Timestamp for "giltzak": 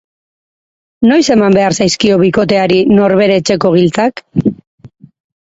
3.77-4.27